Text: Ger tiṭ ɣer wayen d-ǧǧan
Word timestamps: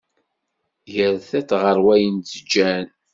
Ger 0.93 1.13
tiṭ 1.29 1.49
ɣer 1.61 1.77
wayen 1.85 2.15
d-ǧǧan 2.19 2.87